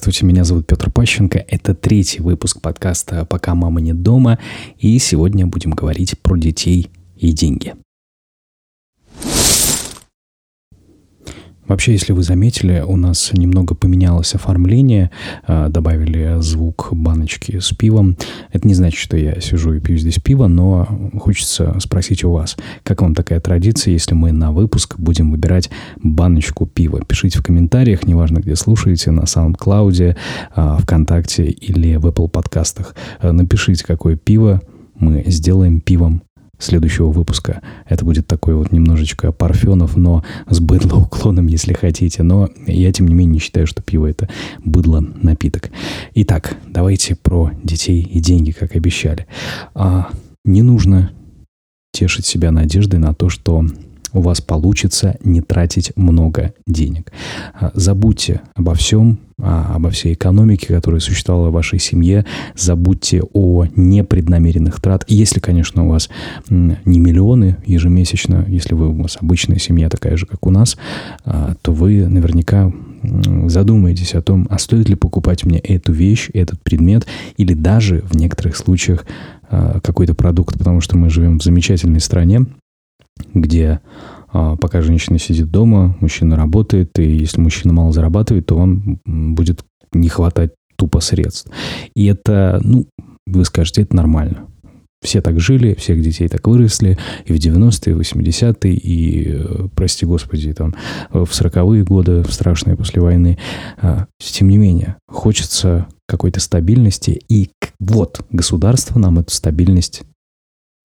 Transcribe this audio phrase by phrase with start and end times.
[0.00, 1.44] Здравствуйте, меня зовут Петр Пащенко.
[1.46, 4.38] Это третий выпуск подкаста «Пока мама нет дома».
[4.78, 6.88] И сегодня будем говорить про детей
[7.18, 7.74] и деньги.
[11.70, 15.12] Вообще, если вы заметили, у нас немного поменялось оформление,
[15.46, 18.16] а, добавили звук баночки с пивом.
[18.50, 22.56] Это не значит, что я сижу и пью здесь пиво, но хочется спросить у вас,
[22.82, 25.70] как вам такая традиция, если мы на выпуск будем выбирать
[26.02, 27.02] баночку пива?
[27.06, 30.16] Пишите в комментариях, неважно, где слушаете, на SoundCloud,
[30.56, 32.96] а, ВКонтакте или в Apple подкастах.
[33.22, 34.60] Напишите, какое пиво
[34.98, 36.24] мы сделаем пивом
[36.60, 37.62] следующего выпуска.
[37.88, 42.22] Это будет такой вот немножечко парфенов, но с быдло-уклоном, если хотите.
[42.22, 44.28] Но я, тем не менее, не считаю, что пиво— это
[44.64, 45.70] быдло-напиток.
[46.14, 49.26] Итак, давайте про детей и деньги, как обещали.
[49.74, 50.10] А,
[50.44, 51.10] не нужно
[51.92, 53.64] тешить себя надеждой на то, что
[54.12, 57.12] у вас получится не тратить много денег.
[57.58, 62.26] А, забудьте обо всем, а, обо всей экономике, которая существовала в вашей семье.
[62.56, 65.04] Забудьте о непреднамеренных трат.
[65.08, 66.08] Если, конечно, у вас
[66.48, 70.76] не миллионы ежемесячно, если вы, у вас обычная семья такая же, как у нас,
[71.24, 72.72] а, то вы наверняка
[73.46, 77.06] задумаетесь о том, а стоит ли покупать мне эту вещь, этот предмет,
[77.38, 79.06] или даже в некоторых случаях
[79.48, 82.44] какой-то продукт, потому что мы живем в замечательной стране,
[83.34, 83.80] где
[84.32, 89.64] а, пока женщина сидит дома, мужчина работает, и если мужчина мало зарабатывает, то он будет
[89.92, 91.50] не хватать тупо средств.
[91.94, 92.86] И это, ну,
[93.26, 94.46] вы скажете, это нормально.
[95.02, 99.68] Все так жили, всех детей так выросли, и в 90-е, и в 80-е, и, э,
[99.74, 100.74] прости господи, там,
[101.10, 103.38] в 40-е годы, в страшные после войны.
[103.78, 110.02] А, тем не менее, хочется какой-то стабильности, и вот государство нам эту стабильность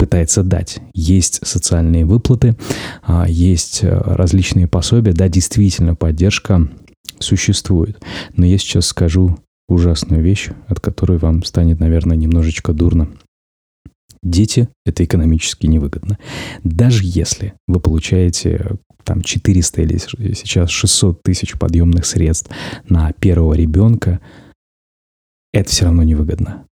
[0.05, 0.77] пытается дать.
[0.93, 2.55] Есть социальные выплаты,
[3.01, 5.13] а, есть э, различные пособия.
[5.13, 6.69] Да, действительно, поддержка
[7.17, 7.99] существует.
[8.37, 13.09] Но я сейчас скажу ужасную вещь, от которой вам станет, наверное, немножечко дурно.
[14.21, 16.19] Дети– это экономически невыгодно.
[16.63, 22.51] Даже если вы получаете там 400 или сейчас 600 тысяч подъемных средств
[22.87, 24.19] на первого ребенка,
[25.51, 26.65] это все равно невыгодно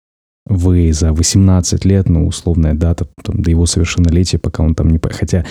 [0.46, 5.00] вы за 18 лет, ну, условная дата там, до его совершеннолетия, пока он там не...
[5.00, 5.46] Хотя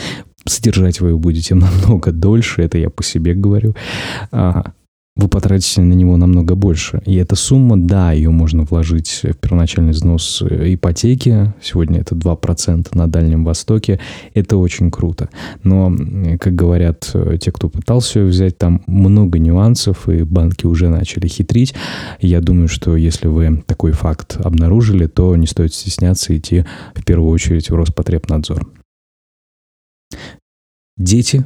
[0.44, 3.74] содержать вы его будете намного дольше, это я по себе говорю.
[4.32, 4.72] А,
[5.16, 7.02] вы потратите на него намного больше.
[7.04, 11.52] И эта сумма, да, ее можно вложить в первоначальный взнос ипотеки.
[11.60, 14.00] Сегодня это 2% на Дальнем Востоке.
[14.34, 15.28] Это очень круто.
[15.62, 15.94] Но,
[16.38, 21.26] как говорят э, те, кто пытался ее взять, там много нюансов, и банки уже начали
[21.26, 21.74] хитрить.
[22.20, 27.30] Я думаю, что если вы такой факт обнаружили, то не стоит стесняться идти в первую
[27.30, 28.66] очередь в Роспотребнадзор.
[30.96, 31.44] Дети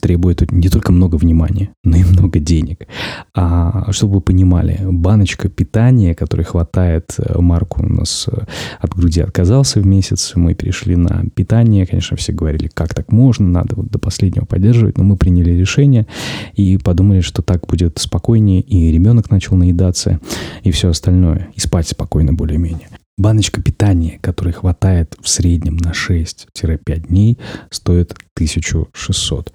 [0.00, 2.86] требует не только много внимания, но и много денег.
[3.34, 8.44] А чтобы вы понимали, баночка питания, которой хватает, э, Марку у нас э,
[8.80, 13.46] от груди отказался в месяц, мы перешли на питание, конечно, все говорили, как так можно,
[13.46, 16.06] надо вот до последнего поддерживать, но мы приняли решение
[16.54, 20.20] и подумали, что так будет спокойнее, и ребенок начал наедаться,
[20.62, 22.88] и все остальное, и спать спокойно более-менее.
[23.20, 27.38] Баночка питания, которой хватает в среднем на 6-5 дней,
[27.70, 29.52] стоит 1600.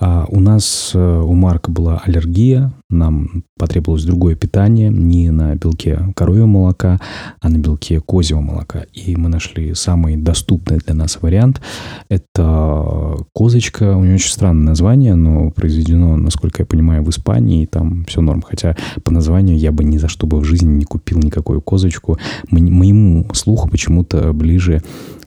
[0.00, 6.12] А у нас, э, у Марка была аллергия, нам потребовалось другое питание, не на белке
[6.16, 7.00] коровьего молока,
[7.40, 8.84] а на белке козьего молока.
[8.92, 11.60] И мы нашли самый доступный для нас вариант.
[12.08, 17.66] Это козочка, у нее очень странное название, но произведено, насколько я понимаю, в Испании, и
[17.66, 18.42] там все норм.
[18.42, 22.18] Хотя по названию я бы ни за что бы в жизни не купил никакую козочку.
[22.50, 24.82] Моему слуху почему-то ближе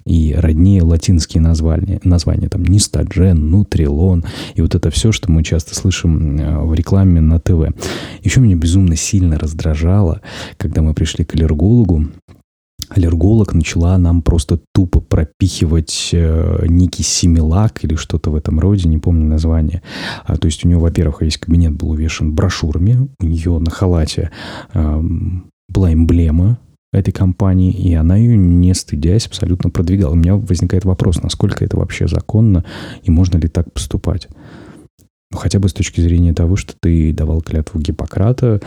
[0.08, 2.64] и роднее латинские названия, названия там
[2.98, 4.26] Нистаджен, Нутрилон,
[4.56, 7.74] и вот это все, что мы часто слышим э, в рекламе на ТВ.
[8.24, 10.22] Еще меня безумно сильно раздражало,
[10.58, 12.08] когда мы пришли к аллергологу,
[12.90, 18.98] аллерголог начала нам просто тупо пропихивать э, некий семилак или что-то в этом роде, не
[18.98, 19.84] помню название.
[20.26, 24.32] А, то есть у нее, во-первых, весь кабинет был увешан брошюрами, у нее на халате
[24.74, 25.02] э,
[25.70, 26.60] была эмблема
[26.94, 30.14] этой компании, и она ее, не стыдясь, абсолютно продвигала.
[30.14, 32.64] У меня возникает вопрос, насколько это вообще законно,
[33.04, 34.28] и можно ли так поступать.
[35.32, 38.62] Ну, хотя бы с точки зрения того, что ты давал клятву Гиппократа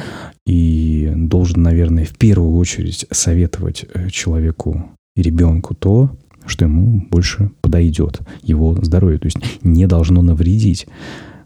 [0.46, 6.10] и должен, наверное, в первую очередь советовать э, человеку и ребенку то,
[6.44, 10.86] что ему больше подойдет, его здоровью, то есть не должно навредить.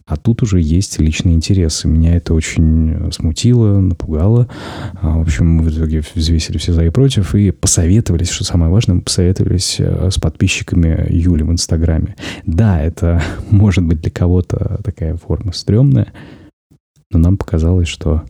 [0.07, 1.89] А тут уже есть личные интересы.
[1.89, 4.49] Меня это очень смутило, напугало.
[5.01, 8.71] А, в общем, мы в итоге взвесили все за и против и посоветовались, что самое
[8.71, 12.17] важное, мы посоветовались э, с подписчиками Юли в Инстаграме.
[12.45, 16.13] Да, это может быть для кого-то такая форма стрёмная,
[17.11, 18.25] но нам показалось, что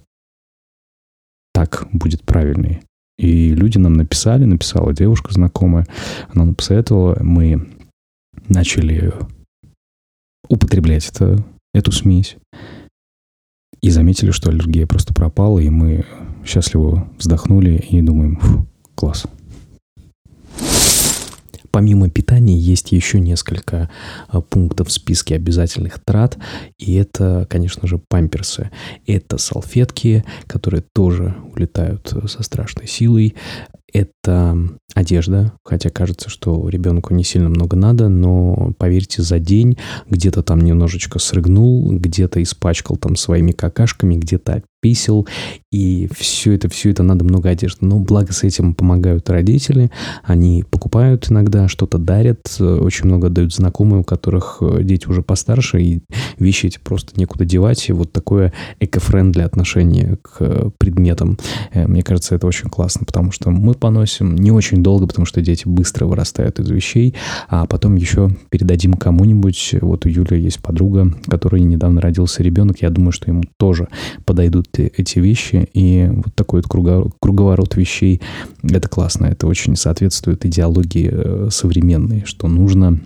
[1.53, 2.82] так будет правильнее.
[3.19, 5.87] И люди нам написали, написала девушка знакомая,
[6.29, 7.69] она нам посоветовала, мы
[8.49, 9.12] начали
[10.49, 11.44] употреблять это,
[11.75, 12.37] эту смесь
[13.82, 16.06] и заметили, что аллергия просто пропала, и мы
[16.47, 19.26] счастливо вздохнули и думаем, класс.
[21.71, 23.91] Помимо питания есть еще несколько
[24.29, 26.38] а, пунктов в списке обязательных трат,
[26.79, 28.70] и это, конечно же, памперсы.
[29.09, 33.35] Это салфетки, которые тоже улетают со страшной силой.
[33.94, 34.58] Это
[34.94, 39.79] одежда, хотя кажется, что ребенку не сильно много надо, но поверьте, за день
[40.11, 45.26] где-то там немножечко срыгнул, где-то испачкал там своими какашками, где-то писел,
[45.72, 47.86] и все это, все это надо много одежды.
[47.86, 49.90] Но благо с этим помогают родители,
[50.22, 55.81] они покупают иногда, что-то дарят, очень много дают знакомые, у которых э, дети уже постарше,
[55.81, 56.02] и
[56.38, 61.38] вещи эти просто некуда девать, и вот такое эко-френдли отношение к э, предметам.
[61.72, 65.40] Э, мне кажется, это очень классно, потому что мы поносим не очень долго, потому что
[65.40, 67.14] дети быстро вырастают из вещей,
[67.48, 69.76] а потом еще передадим кому-нибудь.
[69.81, 73.88] Вот у Юли есть подруга, которой недавно родился ребенок, я думаю, что ему тоже
[74.26, 78.21] подойдут эти вещи, и вот такой вот круговорот вещей,
[78.62, 83.00] это классно, это очень соответствует идеологии э, современной, что нужно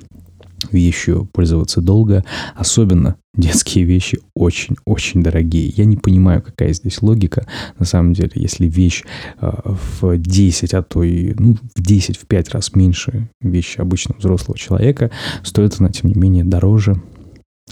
[0.73, 2.25] вещью пользоваться долго,
[2.55, 5.73] особенно детские вещи очень-очень дорогие.
[5.77, 7.47] Я не понимаю, какая здесь логика.
[7.79, 9.05] На самом деле, если вещь
[9.41, 9.53] э,
[10.01, 14.59] в 10, а то и ну, в 10, в 5 раз меньше вещи обычного взрослого
[14.59, 15.11] человека,
[15.43, 17.01] стоит она, тем не менее, дороже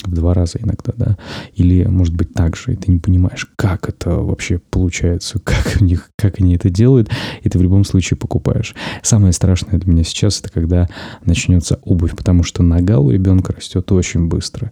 [0.04, 1.16] в два раза иногда, да,
[1.54, 5.84] или, может быть, так же, и ты не понимаешь, как это вообще получается, как у
[5.84, 7.10] них, как они это делают,
[7.43, 8.75] и ты в любом случае покупаешь.
[9.02, 10.88] Самое страшное для меня сейчас, это когда
[11.25, 14.70] начнется обувь, потому что нога у ребенка растет очень быстро.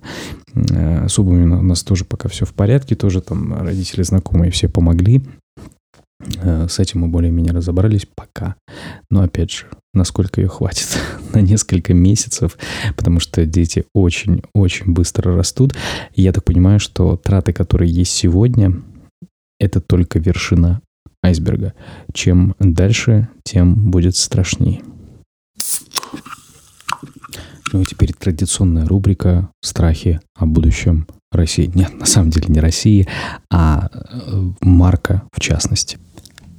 [0.54, 4.68] Э, с обувью у нас тоже пока все в порядке, тоже там родители знакомые все
[4.68, 5.22] помогли,
[6.20, 8.56] с этим мы более-менее разобрались пока.
[9.10, 10.98] Но опять же, насколько ее хватит?
[11.34, 12.56] На несколько месяцев,
[12.96, 15.74] потому что дети очень-очень быстро растут.
[16.14, 18.82] Я так понимаю, что траты, которые есть сегодня,
[19.58, 20.80] это только вершина
[21.22, 21.74] айсберга.
[22.12, 24.82] Чем дальше, тем будет страшнее.
[27.72, 31.70] Ну и теперь традиционная рубрика «Страхи о будущем России».
[31.74, 33.06] Нет, на самом деле не России,
[33.50, 35.98] а э, Марка в частности.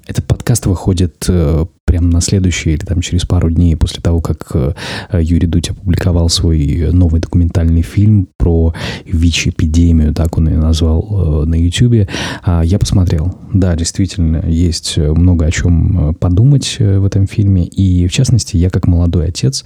[0.08, 4.52] Этот подкаст выходит э, прямо на следующий или там через пару дней после того, как
[4.54, 4.74] э,
[5.14, 8.76] Юрий Дудь опубликовал свой новый документальный фильм про
[9.06, 12.08] ВИЧ-эпидемию, так он ее назвал э, на YouTube,
[12.44, 13.36] а я посмотрел.
[13.52, 17.66] Да, действительно, есть много о чем подумать в этом фильме.
[17.66, 19.66] И, в частности, я как молодой отец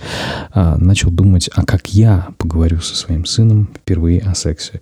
[0.56, 4.80] начал думать, а как я поговорю со своим сыном впервые о сексе.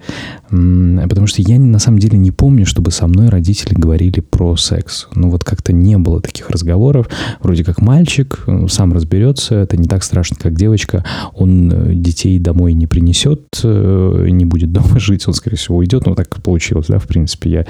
[0.50, 5.08] Потому что я на самом деле не помню, чтобы со мной родители говорили про секс.
[5.16, 7.08] Ну вот как-то не было таких разговоров
[7.40, 11.04] вроде как мальчик, э, сам разберется, это не так страшно, как девочка,
[11.34, 13.87] он э, детей домой не принесет, э,
[14.30, 17.66] не будет дома жить, он, скорее всего, уйдет, ну, так получилось, да, в принципе, я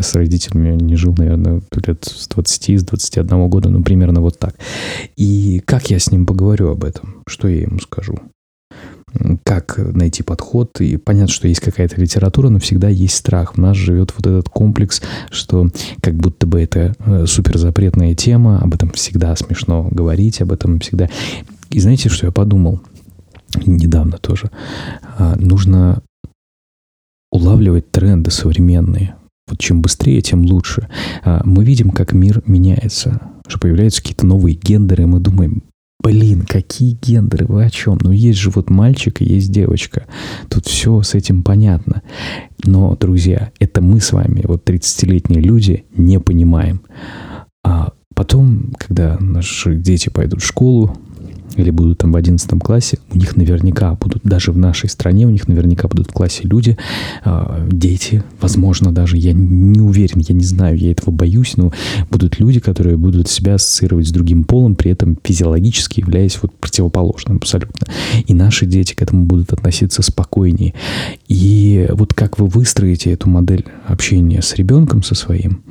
[0.00, 4.54] с родителями не жил, наверное, лет с 20, с 21 года, ну, примерно вот так.
[5.16, 7.22] И как я с ним поговорю об этом?
[7.26, 8.18] Что я ему скажу?
[9.44, 10.80] как найти подход.
[10.80, 13.54] И понятно, что есть какая-то литература, но всегда есть страх.
[13.54, 15.68] В нас живет вот этот комплекс, что
[16.00, 21.08] как будто бы это э, суперзапретная тема, об этом всегда смешно говорить, об этом всегда...
[21.70, 22.80] И знаете, что я подумал?
[23.66, 24.50] Недавно тоже.
[25.16, 26.02] А, нужно
[27.30, 29.14] улавливать тренды современные.
[29.48, 30.88] Вот чем быстрее, тем лучше.
[31.24, 35.62] А, мы видим, как мир меняется, что появляются какие-то новые гендеры, и мы думаем,
[36.00, 37.98] Блин, какие гендеры, вы о чем?
[38.00, 40.06] Ну, есть же вот мальчик и есть девочка.
[40.48, 42.02] Тут все с этим понятно.
[42.64, 46.82] Но, друзья, это мы с вами, вот 30-летние люди, не понимаем.
[47.64, 50.96] А потом, когда наши дети пойдут в школу,
[51.56, 55.30] или будут там в 11 классе, у них наверняка будут, даже в нашей стране, у
[55.30, 56.76] них наверняка будут в классе люди,
[57.24, 61.72] э, дети, возможно, даже, я не уверен, я не знаю, я этого боюсь, но
[62.10, 67.38] будут люди, которые будут себя ассоциировать с другим полом, при этом физиологически являясь вот противоположным
[67.38, 67.86] абсолютно.
[68.26, 70.74] И наши дети к этому будут относиться спокойнее.
[71.28, 75.62] И вот как вы выстроите эту модель общения с ребенком, со своим,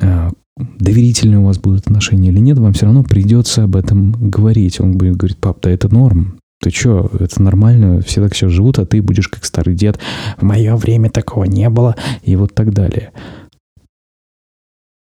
[0.00, 4.80] а, доверительные у вас будут отношения или нет, вам все равно придется об этом говорить.
[4.80, 6.38] Он будет говорить, пап, да это норм.
[6.60, 9.98] Ты что, это нормально, все так сейчас живут, а ты будешь как старый дед.
[10.38, 11.96] В мое время такого не было.
[12.22, 13.12] И вот так далее.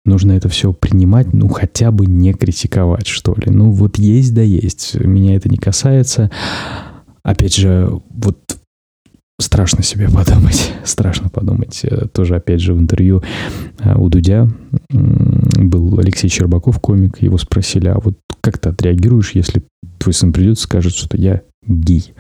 [0.04, 3.52] Нужно это все принимать, ну хотя бы не критиковать, что ли.
[3.52, 4.96] Ну вот есть да есть.
[4.96, 6.32] Меня это не касается.
[7.24, 8.40] Опять же, вот
[9.42, 11.82] страшно себе подумать, страшно подумать.
[11.84, 13.24] Э, тоже, опять же, в интервью
[13.80, 14.48] э, у Дудя
[14.90, 19.64] был Алексей Щербаков, комик, его спросили, а вот как ты отреагируешь, если
[20.00, 22.14] твой сын придет и скажет, что я гей?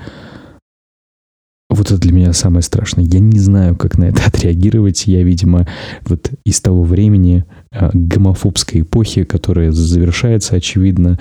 [1.72, 3.06] Вот это для меня самое страшное.
[3.06, 5.08] Я не знаю, как на это отреагировать.
[5.08, 5.68] Я, видимо,
[6.06, 11.18] вот из того времени э, гомофобской эпохи, которая завершается, очевидно.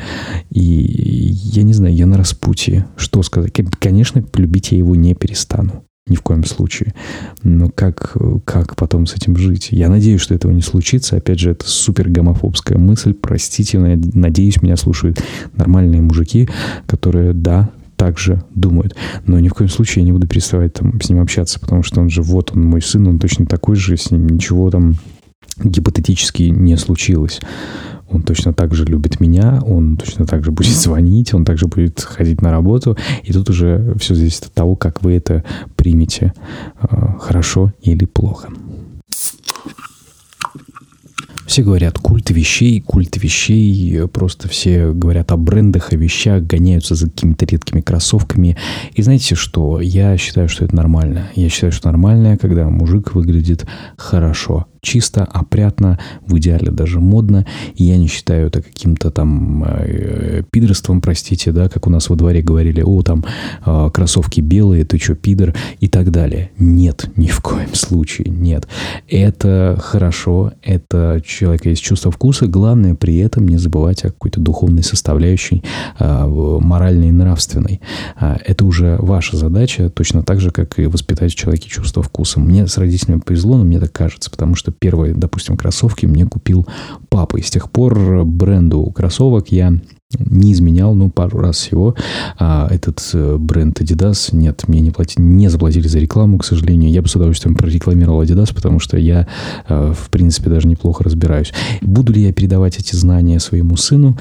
[0.50, 2.86] И я не знаю, я на распутье.
[2.96, 3.52] Что сказать?
[3.78, 5.84] Конечно, любить я его не перестану.
[6.10, 6.92] Ни в коем случае.
[7.42, 9.68] Но как, как потом с этим жить?
[9.70, 11.16] Я надеюсь, что этого не случится.
[11.16, 13.14] Опять же, это супер гомофобская мысль.
[13.14, 15.22] Простите, надеюсь, меня слушают
[15.54, 16.48] нормальные мужики,
[16.86, 18.96] которые, да, также думают.
[19.26, 22.00] Но ни в коем случае я не буду переставать там с ним общаться, потому что
[22.00, 24.96] он же, вот он мой сын, он точно такой же, с ним ничего там
[25.62, 27.40] гипотетически не случилось.
[28.10, 32.00] Он точно так же любит меня, он точно так же будет звонить, он также будет
[32.00, 32.96] ходить на работу.
[33.22, 35.44] И тут уже все зависит от того, как вы это
[35.76, 36.32] примете,
[36.80, 38.48] а, хорошо или плохо.
[41.50, 47.10] Все говорят культ вещей, культ вещей, просто все говорят о брендах, о вещах, гоняются за
[47.10, 48.56] какими-то редкими кроссовками.
[48.94, 49.80] И знаете что?
[49.80, 51.28] Я считаю, что это нормально.
[51.34, 57.46] Я считаю, что нормально, когда мужик выглядит хорошо чисто, опрятно, в идеале даже модно.
[57.74, 62.42] Я не считаю это каким-то там э, пидорством, простите, да, как у нас во дворе
[62.42, 63.24] говорили, о, там
[63.64, 66.50] э, кроссовки белые, ты что, пидор, и так далее.
[66.58, 68.68] Нет, ни в коем случае, нет.
[69.08, 74.82] Это хорошо, это человека есть чувство вкуса, главное при этом не забывать о какой-то духовной
[74.82, 75.62] составляющей,
[75.98, 76.26] э,
[76.60, 77.80] моральной и нравственной.
[78.18, 82.40] Это уже ваша задача, точно так же, как и воспитать в человеке чувство вкуса.
[82.40, 86.24] Мне с родителями повезло, но мне так кажется, потому что что первые, допустим, кроссовки мне
[86.26, 86.66] купил
[87.08, 87.36] папа.
[87.36, 89.72] И с тех пор бренду кроссовок я
[90.18, 91.94] не изменял, ну, пару раз всего.
[92.38, 96.90] А этот э, бренд Adidas, нет, мне не, платили, не заплатили за рекламу, к сожалению.
[96.90, 99.28] Я бы с удовольствием прорекламировал Adidas, потому что я,
[99.68, 101.52] э, в принципе, даже неплохо разбираюсь.
[101.80, 104.16] Буду ли я передавать эти знания своему сыну?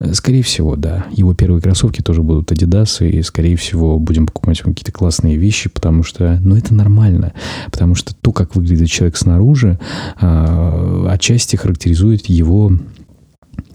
[0.00, 1.06] Э, скорее всего, да.
[1.12, 6.02] Его первые кроссовки тоже будут Adidas, и, скорее всего, будем покупать какие-то классные вещи, потому
[6.02, 7.32] что, ну, это нормально.
[7.70, 9.78] Потому что то, как выглядит человек снаружи,
[10.20, 12.72] э, отчасти характеризует его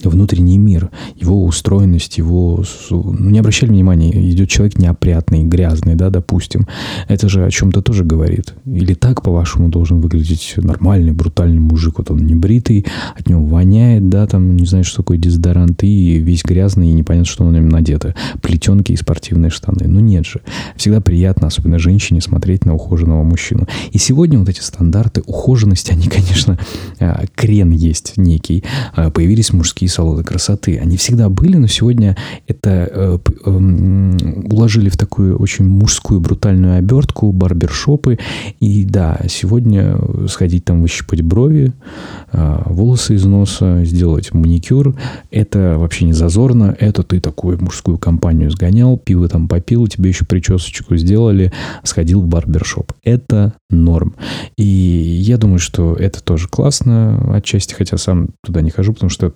[0.08, 2.64] внутренний мир, его устроенность, его...
[2.90, 6.66] Ну, не обращали внимания, идет человек неопрятный, грязный, да, допустим.
[7.08, 8.54] Это же о чем-то тоже говорит.
[8.66, 11.98] Или так, по-вашему, должен выглядеть нормальный, брутальный мужик.
[11.98, 12.86] Вот он не бритый,
[13.18, 17.30] от него воняет, да, там, не знаю, что такое дезодорант, и весь грязный, и непонятно,
[17.30, 18.14] что на нем надето.
[18.40, 19.86] Плетенки и спортивные штаны.
[19.86, 20.40] Ну, нет же.
[20.76, 23.66] Всегда приятно, особенно женщине, смотреть на ухоженного мужчину.
[23.92, 26.58] И сегодня вот эти стандарты ухоженности, они, конечно,
[26.98, 28.64] а, крен есть некий.
[28.94, 30.78] А, появились мужские салоны красоты.
[30.78, 37.30] Они всегда были, но сегодня это э, э, уложили в такую очень мужскую брутальную обертку,
[37.32, 38.18] барбершопы.
[38.60, 41.72] И да, сегодня сходить там выщипать брови,
[42.32, 44.96] э, волосы из носа, сделать маникюр,
[45.30, 46.74] это вообще не зазорно.
[46.78, 51.52] Это ты такую мужскую компанию сгонял, пиво там попил, тебе еще причесочку сделали,
[51.84, 52.92] сходил в барбершоп.
[53.02, 54.14] Это норм.
[54.56, 59.34] И я думаю, что это тоже классно отчасти, хотя сам туда не хожу, потому что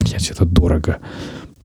[0.00, 0.98] Блять, это дорого.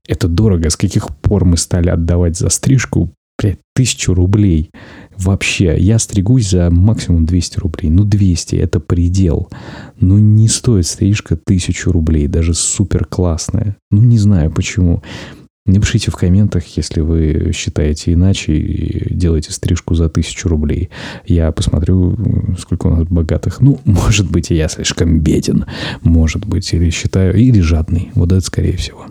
[0.06, 0.70] Это дорого.
[0.70, 4.70] С каких пор мы стали отдавать за стрижку, блядь, тысячу рублей?
[5.16, 7.90] Вообще, я стригусь за максимум 200 рублей.
[7.90, 9.50] Ну, 200– это предел.
[10.00, 13.76] Ну, не стоит стрижка тысячу рублей, даже супер классная.
[13.90, 15.02] Ну, не знаю почему.
[15.70, 20.90] Напишите в комментах, если вы считаете иначе и делаете стрижку за тысячу рублей.
[21.26, 22.16] Я посмотрю,
[22.58, 23.60] сколько у нас богатых.
[23.60, 25.66] Ну, может быть, я слишком беден.
[26.02, 28.10] Может быть, или считаю, или жадный.
[28.14, 29.06] Вот это скорее всего.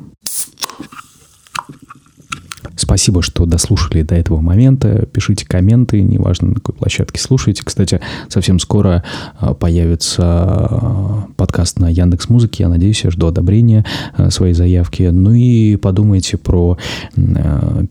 [2.79, 5.05] Спасибо, что дослушали до этого момента.
[5.05, 7.63] Пишите комменты, неважно, на какой площадке слушаете.
[7.65, 9.03] Кстати, совсем скоро
[9.38, 12.63] а, появится а, подкаст на Яндекс Музыке.
[12.63, 15.03] Я надеюсь, я жду одобрения а, своей заявки.
[15.03, 16.77] Ну и подумайте про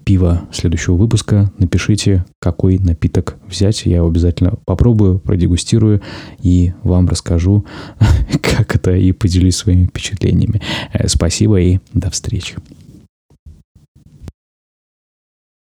[0.05, 1.53] пиво следующего выпуска.
[1.59, 3.85] Напишите, какой напиток взять.
[3.85, 6.01] Я его обязательно попробую, продегустирую
[6.43, 7.67] и вам расскажу,
[8.41, 10.63] как это, и поделюсь своими впечатлениями.
[10.95, 12.57] Э, спасибо и до встречи.